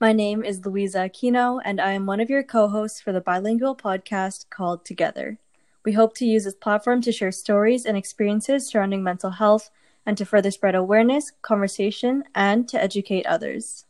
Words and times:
My 0.00 0.12
name 0.12 0.42
is 0.42 0.66
Louisa 0.66 1.08
Aquino, 1.08 1.60
and 1.64 1.80
I 1.80 1.92
am 1.92 2.04
one 2.04 2.18
of 2.18 2.28
your 2.28 2.42
co 2.42 2.66
hosts 2.66 3.00
for 3.00 3.12
the 3.12 3.20
bilingual 3.20 3.76
podcast 3.76 4.50
called 4.50 4.84
Together. 4.84 5.38
We 5.84 5.92
hope 5.92 6.16
to 6.16 6.24
use 6.24 6.42
this 6.42 6.54
platform 6.54 7.00
to 7.02 7.12
share 7.12 7.30
stories 7.30 7.86
and 7.86 7.96
experiences 7.96 8.66
surrounding 8.66 9.04
mental 9.04 9.30
health 9.30 9.70
and 10.04 10.18
to 10.18 10.24
further 10.24 10.50
spread 10.50 10.74
awareness, 10.74 11.30
conversation, 11.42 12.24
and 12.34 12.68
to 12.70 12.82
educate 12.82 13.24
others. 13.26 13.84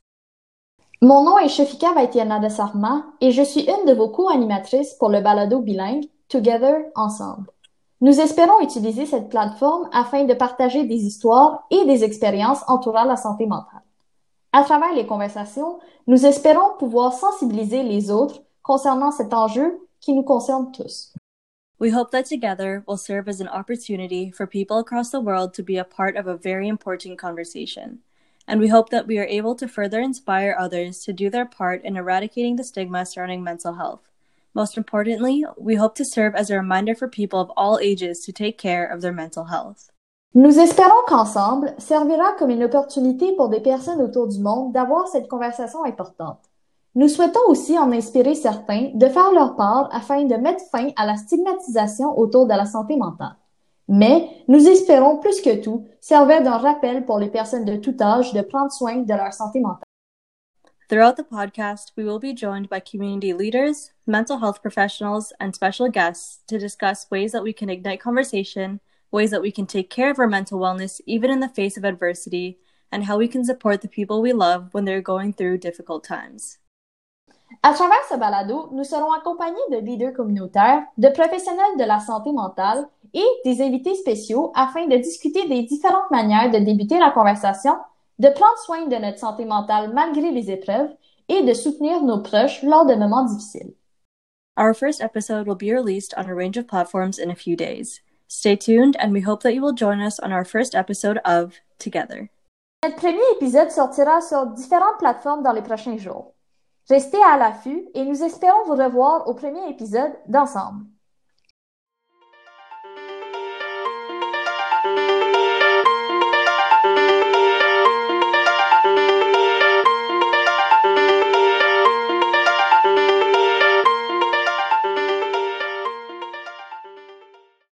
Mon 1.00 1.24
nom 1.24 1.38
est 1.38 1.48
Shafika 1.48 1.94
Vaitiana 1.94 2.38
de 2.38 2.50
Sarma 2.50 3.06
et 3.22 3.32
je 3.32 3.42
suis 3.42 3.66
une 3.66 3.86
de 3.86 3.94
vos 3.94 4.10
co-animatrices 4.10 4.92
pour 4.98 5.08
le 5.08 5.22
balado 5.22 5.62
bilingue 5.62 6.04
Together 6.28 6.84
Ensemble. 6.96 7.50
Nous 8.02 8.20
espérons 8.20 8.60
utiliser 8.60 9.06
cette 9.06 9.30
plateforme 9.30 9.88
afin 9.90 10.24
de 10.24 10.34
partager 10.34 10.84
des 10.84 11.06
histoires 11.06 11.64
et 11.70 11.86
des 11.86 12.04
expériences 12.04 12.62
entourant 12.68 13.04
la 13.04 13.16
santé 13.16 13.46
mentale. 13.46 13.83
À 14.56 14.62
travers 14.62 14.94
les 14.94 15.04
conversations, 15.04 15.80
nous 16.06 16.26
espérons 16.26 16.78
pouvoir 16.78 17.12
sensibiliser 17.12 17.82
les 17.82 18.12
autres 18.12 18.40
concernant 18.62 19.10
cet 19.10 19.34
enjeu 19.34 19.80
qui 20.00 20.12
nous 20.12 20.22
concerne 20.22 20.70
tous. 20.70 21.12
We 21.80 21.90
hope 21.90 22.12
that 22.12 22.26
together 22.26 22.84
will 22.86 22.96
serve 22.96 23.28
as 23.28 23.40
an 23.40 23.48
opportunity 23.48 24.30
for 24.30 24.46
people 24.46 24.78
across 24.78 25.10
the 25.10 25.20
world 25.20 25.54
to 25.54 25.64
be 25.64 25.76
a 25.76 25.82
part 25.82 26.16
of 26.16 26.28
a 26.28 26.36
very 26.36 26.68
important 26.68 27.18
conversation. 27.18 27.98
And 28.46 28.60
we 28.60 28.68
hope 28.68 28.90
that 28.90 29.08
we 29.08 29.18
are 29.18 29.26
able 29.26 29.56
to 29.56 29.66
further 29.66 30.00
inspire 30.00 30.54
others 30.56 31.00
to 31.00 31.12
do 31.12 31.28
their 31.30 31.46
part 31.46 31.82
in 31.82 31.96
eradicating 31.96 32.54
the 32.54 32.62
stigma 32.62 33.06
surrounding 33.06 33.42
mental 33.42 33.74
health. 33.74 34.08
Most 34.54 34.76
importantly, 34.76 35.44
we 35.58 35.74
hope 35.74 35.96
to 35.96 36.04
serve 36.04 36.36
as 36.36 36.48
a 36.48 36.56
reminder 36.56 36.94
for 36.94 37.08
people 37.08 37.40
of 37.40 37.50
all 37.56 37.80
ages 37.82 38.20
to 38.20 38.30
take 38.32 38.56
care 38.56 38.86
of 38.86 39.00
their 39.00 39.12
mental 39.12 39.46
health. 39.46 39.90
Nous 40.36 40.58
espérons 40.58 40.90
qu'ensemble 41.06 41.74
servira 41.78 42.32
comme 42.36 42.50
une 42.50 42.64
opportunité 42.64 43.36
pour 43.36 43.48
des 43.50 43.60
personnes 43.60 44.02
autour 44.02 44.26
du 44.26 44.40
monde 44.40 44.72
d'avoir 44.72 45.06
cette 45.06 45.28
conversation 45.28 45.84
importante. 45.84 46.40
Nous 46.96 47.06
souhaitons 47.06 47.38
aussi 47.46 47.78
en 47.78 47.92
inspirer 47.92 48.34
certains 48.34 48.90
de 48.94 49.06
faire 49.06 49.30
leur 49.30 49.54
part 49.54 49.88
afin 49.92 50.24
de 50.24 50.34
mettre 50.34 50.64
fin 50.72 50.88
à 50.96 51.06
la 51.06 51.16
stigmatisation 51.16 52.18
autour 52.18 52.46
de 52.46 52.52
la 52.52 52.66
santé 52.66 52.96
mentale. 52.96 53.36
Mais 53.86 54.28
nous 54.48 54.66
espérons 54.66 55.18
plus 55.18 55.40
que 55.40 55.54
tout 55.62 55.84
servir 56.00 56.42
d'un 56.42 56.58
rappel 56.58 57.04
pour 57.04 57.20
les 57.20 57.28
personnes 57.28 57.64
de 57.64 57.76
tout 57.76 57.94
âge 58.00 58.32
de 58.32 58.40
prendre 58.40 58.72
soin 58.72 58.96
de 58.96 59.14
leur 59.14 59.32
santé 59.32 59.60
mentale. 59.60 59.84
Throughout 60.88 61.14
the 61.14 61.22
podcast, 61.22 61.92
we 61.96 62.04
will 62.04 62.18
be 62.18 62.36
joined 62.36 62.68
by 62.68 62.80
community 62.80 63.32
leaders, 63.32 63.92
mental 64.08 64.40
health 64.40 64.60
professionals, 64.60 65.32
and 65.38 65.52
special 65.52 65.88
guests 65.88 66.42
to 66.48 66.58
discuss 66.58 67.06
ways 67.12 67.30
that 67.30 67.44
we 67.44 67.54
can 67.54 67.68
ignite 67.68 68.00
conversation 68.02 68.80
ways 69.14 69.30
that 69.30 69.40
we 69.40 69.52
can 69.52 69.66
take 69.66 69.88
care 69.88 70.10
of 70.10 70.18
our 70.18 70.26
mental 70.26 70.58
wellness 70.58 71.00
even 71.06 71.30
in 71.30 71.40
the 71.40 71.48
face 71.48 71.78
of 71.78 71.84
adversity, 71.84 72.58
and 72.90 73.04
how 73.04 73.16
we 73.16 73.28
can 73.28 73.44
support 73.44 73.80
the 73.80 73.88
people 73.88 74.20
we 74.20 74.32
love 74.32 74.68
when 74.72 74.84
they're 74.84 75.00
going 75.00 75.32
through 75.32 75.58
difficult 75.58 76.04
times. 76.04 76.58
À 77.62 77.72
travers 77.72 78.04
ce 78.08 78.16
balado, 78.16 78.68
nous 78.72 78.84
serons 78.84 79.12
accompagnés 79.12 79.70
de 79.70 79.78
leaders 79.78 80.12
communautaires, 80.12 80.84
de 80.98 81.08
professionnels 81.08 81.76
de 81.78 81.84
la 81.84 82.00
santé 82.00 82.32
mentale 82.32 82.88
et 83.12 83.26
des 83.44 83.62
invités 83.62 83.94
spéciaux 83.94 84.52
afin 84.56 84.86
de 84.86 84.96
discuter 84.96 85.46
des 85.48 85.62
différentes 85.62 86.10
manières 86.10 86.50
de 86.50 86.58
débuter 86.58 86.98
la 86.98 87.10
conversation, 87.10 87.76
de 88.18 88.28
prendre 88.28 88.58
soin 88.64 88.86
de 88.86 88.96
notre 88.96 89.18
santé 89.18 89.44
mentale 89.44 89.92
malgré 89.94 90.32
les 90.32 90.50
épreuves 90.50 90.90
et 91.28 91.42
de 91.42 91.54
soutenir 91.54 92.02
nos 92.02 92.20
proches 92.22 92.62
lors 92.62 92.86
de 92.86 92.94
moments 92.94 93.24
difficiles. 93.24 93.74
Our 94.56 94.74
first 94.74 95.00
episode 95.00 95.46
will 95.46 95.56
be 95.56 95.72
released 95.72 96.14
on 96.16 96.28
a 96.28 96.34
range 96.34 96.56
of 96.56 96.66
platforms 96.66 97.18
in 97.18 97.30
a 97.30 97.34
few 97.34 97.56
days. 97.56 98.00
Stay 98.28 98.56
tuned 98.56 98.96
and 98.98 99.12
we 99.12 99.20
hope 99.20 99.42
that 99.42 99.54
you 99.54 99.62
will 99.62 99.74
join 99.74 100.00
us 100.00 100.18
on 100.20 100.32
our 100.32 100.44
first 100.44 100.74
episode 100.74 101.18
of 101.24 101.54
Together. 101.78 102.30
Notre 102.84 102.96
premier 102.96 103.22
épisode 103.36 103.70
sortira 103.70 104.20
sur 104.20 104.46
différentes 104.46 104.98
plateformes 104.98 105.42
dans 105.42 105.52
les 105.52 105.62
prochains 105.62 105.96
jours. 105.96 106.34
Restez 106.90 107.22
à 107.22 107.38
l'affût 107.38 107.86
et 107.94 108.04
nous 108.04 108.22
espérons 108.22 108.64
vous 108.66 108.76
revoir 108.76 109.26
au 109.26 109.34
premier 109.34 109.70
épisode 109.70 110.12
d'Ensemble. 110.28 110.84